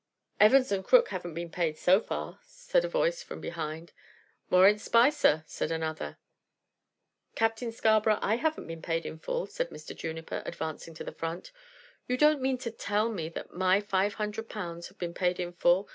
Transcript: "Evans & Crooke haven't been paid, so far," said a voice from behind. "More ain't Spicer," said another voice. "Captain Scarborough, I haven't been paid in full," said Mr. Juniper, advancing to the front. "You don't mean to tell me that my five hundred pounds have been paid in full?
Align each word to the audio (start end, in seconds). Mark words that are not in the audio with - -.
"Evans 0.39 0.73
& 0.79 0.83
Crooke 0.83 1.09
haven't 1.09 1.35
been 1.35 1.51
paid, 1.51 1.77
so 1.77 1.99
far," 2.01 2.39
said 2.41 2.83
a 2.83 2.87
voice 2.89 3.21
from 3.21 3.39
behind. 3.39 3.93
"More 4.49 4.67
ain't 4.67 4.81
Spicer," 4.81 5.43
said 5.45 5.71
another 5.71 6.07
voice. 6.17 7.35
"Captain 7.35 7.71
Scarborough, 7.71 8.17
I 8.19 8.37
haven't 8.37 8.65
been 8.65 8.81
paid 8.81 9.05
in 9.05 9.19
full," 9.19 9.45
said 9.45 9.69
Mr. 9.69 9.95
Juniper, 9.95 10.41
advancing 10.43 10.95
to 10.95 11.03
the 11.03 11.11
front. 11.11 11.51
"You 12.07 12.17
don't 12.17 12.41
mean 12.41 12.57
to 12.65 12.71
tell 12.71 13.09
me 13.09 13.29
that 13.29 13.53
my 13.53 13.79
five 13.79 14.15
hundred 14.15 14.49
pounds 14.49 14.87
have 14.87 14.97
been 14.97 15.13
paid 15.13 15.39
in 15.39 15.53
full? 15.53 15.87